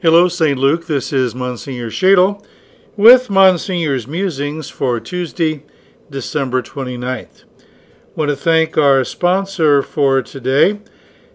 [0.00, 0.56] Hello, St.
[0.56, 0.86] Luke.
[0.86, 2.46] This is Monsignor Schaedel
[2.96, 5.64] with Monsignor's Musings for Tuesday,
[6.08, 7.42] December 29th.
[7.42, 7.64] I
[8.14, 10.78] want to thank our sponsor for today,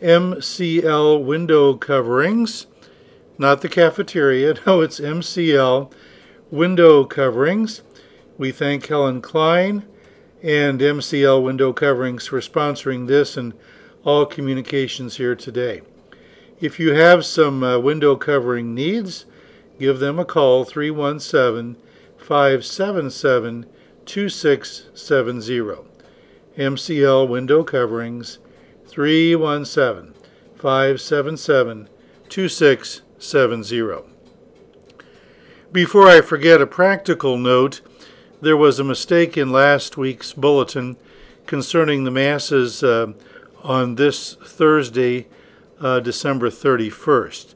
[0.00, 2.66] MCL Window Coverings.
[3.36, 5.92] Not the cafeteria, no, it's MCL
[6.50, 7.82] Window Coverings.
[8.38, 9.84] We thank Helen Klein
[10.42, 13.52] and MCL Window Coverings for sponsoring this and
[14.02, 15.82] all communications here today.
[16.58, 19.26] If you have some uh, window covering needs,
[19.78, 21.76] give them a call 317
[22.16, 23.66] 577
[24.06, 25.76] 2670.
[26.56, 28.38] MCL Window Coverings
[28.86, 30.14] 317
[30.54, 31.90] 577
[32.30, 34.12] 2670.
[35.70, 37.82] Before I forget a practical note,
[38.40, 40.96] there was a mistake in last week's bulletin
[41.44, 43.12] concerning the Masses uh,
[43.62, 45.26] on this Thursday
[45.80, 47.54] uh, December 31st.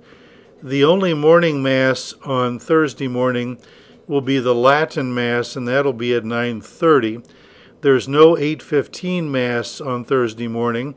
[0.62, 3.59] The only morning mass on Thursday morning
[4.06, 7.23] will be the Latin Mass, and that'll be at 9:30.
[7.80, 10.96] There's no 8:15 Mass on Thursday morning,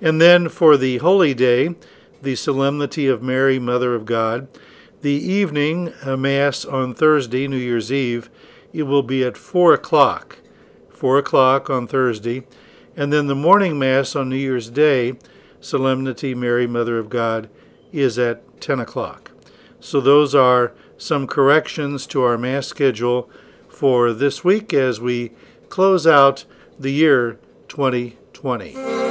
[0.00, 1.74] and then for the Holy Day,
[2.22, 4.46] the Solemnity of Mary, Mother of God,
[5.02, 8.30] the evening uh, Mass on Thursday, New Year's Eve,
[8.72, 10.38] it will be at 4 o'clock.
[10.90, 12.44] 4 o'clock on Thursday,
[12.96, 15.14] and then the morning Mass on New Year's Day
[15.64, 17.48] Solemnity Mary, Mother of God,
[17.90, 19.30] is at 10 o'clock.
[19.80, 23.30] So those are some corrections to our Mass schedule
[23.68, 25.32] for this week as we
[25.70, 26.44] close out
[26.78, 29.03] the year 2020.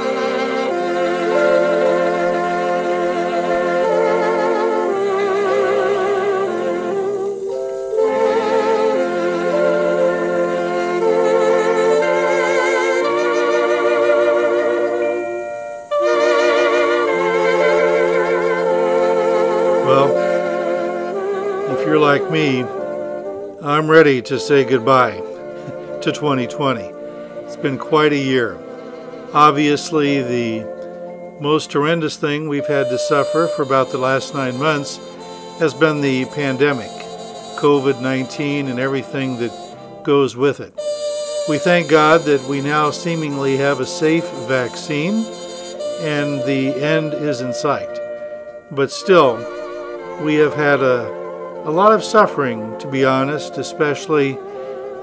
[22.20, 22.62] Like me,
[23.60, 25.16] I'm ready to say goodbye
[26.00, 26.80] to 2020.
[26.80, 28.56] It's been quite a year.
[29.32, 34.98] Obviously, the most horrendous thing we've had to suffer for about the last nine months
[35.58, 36.92] has been the pandemic,
[37.58, 40.72] COVID 19, and everything that goes with it.
[41.48, 45.24] We thank God that we now seemingly have a safe vaccine
[45.98, 47.98] and the end is in sight.
[48.70, 49.34] But still,
[50.22, 51.23] we have had a
[51.64, 54.38] a lot of suffering, to be honest, especially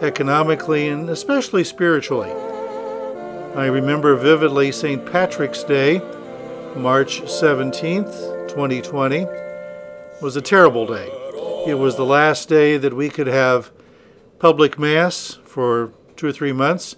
[0.04, 2.32] economically and especially spiritually.
[3.56, 5.04] I remember vividly St.
[5.12, 5.98] Patrick's Day,
[6.76, 9.26] March 17th, 2020,
[10.22, 11.10] was a terrible day.
[11.66, 13.72] It was the last day that we could have
[14.38, 16.96] public Mass for two or three months.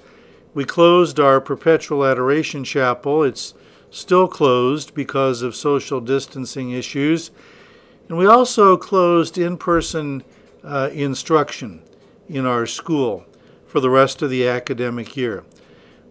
[0.54, 3.24] We closed our perpetual adoration chapel.
[3.24, 3.54] It's
[3.92, 7.32] still closed because of social distancing issues
[8.14, 10.24] and we also closed in person
[10.64, 11.82] uh, instruction
[12.30, 13.26] in our school
[13.66, 15.44] for the rest of the academic year.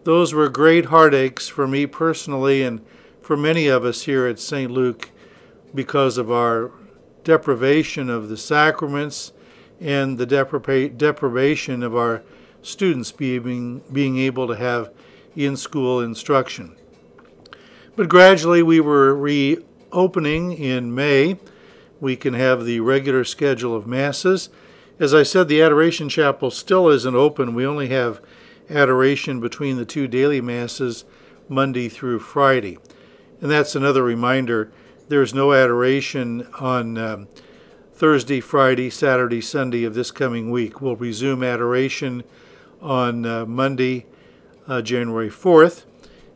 [0.03, 2.85] Those were great heartaches for me personally and
[3.21, 4.69] for many of us here at St.
[4.69, 5.11] Luke
[5.77, 6.73] because of our
[7.23, 9.33] deprivation of the sacraments
[9.81, 12.25] and the depriva- deprivation of our
[12.62, 14.91] students being, being able to have
[15.37, 16.75] in school instruction.
[17.95, 21.39] But gradually we were reopening in May
[22.03, 24.49] we can have the regular schedule of masses.
[24.99, 27.55] As I said, the adoration chapel still isn't open.
[27.55, 28.21] We only have
[28.69, 31.05] adoration between the two daily masses,
[31.49, 32.77] Monday through Friday.
[33.41, 34.73] And that's another reminder
[35.09, 37.29] there's no adoration on um,
[37.95, 40.81] Thursday, Friday, Saturday, Sunday of this coming week.
[40.81, 42.25] We'll resume adoration
[42.81, 44.07] on uh, Monday,
[44.67, 45.85] uh, January 4th.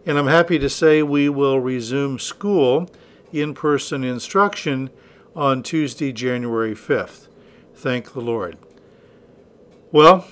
[0.06, 2.88] And I'm happy to say we will resume school
[3.32, 4.90] in person instruction
[5.36, 7.28] on Tuesday, January 5th.
[7.74, 8.56] Thank the Lord.
[9.92, 10.26] Well,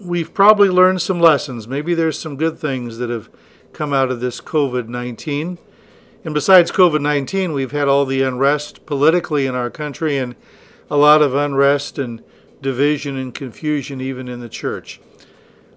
[0.00, 1.66] we've probably learned some lessons.
[1.66, 3.28] Maybe there's some good things that have
[3.72, 5.58] come out of this COVID 19.
[6.24, 10.36] And besides COVID 19, we've had all the unrest politically in our country and
[10.88, 12.22] a lot of unrest and
[12.62, 15.00] division and confusion even in the church.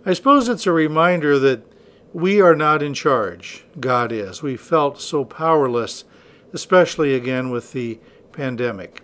[0.05, 1.65] I suppose it's a reminder that
[2.13, 3.63] we are not in charge.
[3.79, 4.43] God is.
[4.43, 6.03] We felt so powerless,
[6.51, 7.99] especially again with the
[8.33, 9.01] pandemic.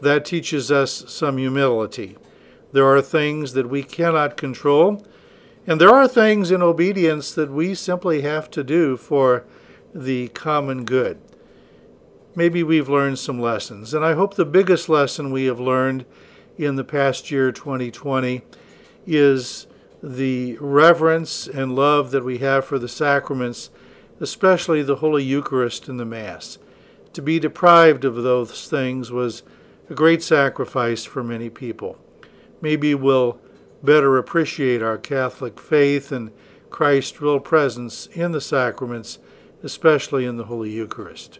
[0.00, 2.18] That teaches us some humility.
[2.72, 5.06] There are things that we cannot control,
[5.66, 9.44] and there are things in obedience that we simply have to do for
[9.94, 11.18] the common good.
[12.34, 16.04] Maybe we've learned some lessons, and I hope the biggest lesson we have learned
[16.58, 18.42] in the past year 2020
[19.06, 19.66] is
[20.02, 23.70] the reverence and love that we have for the sacraments,
[24.20, 26.58] especially the Holy Eucharist and the Mass
[27.14, 29.44] To be deprived of those things was
[29.88, 31.96] a great sacrifice for many people.
[32.60, 33.38] Maybe we'll
[33.84, 36.32] better appreciate our Catholic faith and
[36.70, 39.20] Christ's real presence in the sacraments,
[39.62, 41.38] especially in the Holy Eucharist.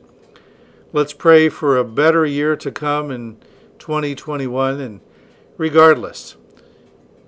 [0.92, 3.38] Let's pray for a better year to come in
[3.80, 5.00] 2021, and
[5.56, 6.36] regardless,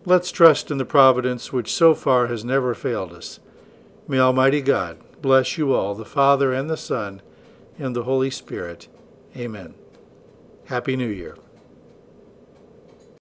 [0.05, 3.41] let's trust in the providence which so far has never failed us.
[4.07, 7.23] May Almighty God bless you all, the Father and the Son
[7.79, 8.89] and the Holy Spirit.
[9.37, 9.75] Amen.
[10.67, 11.37] Happy New Year.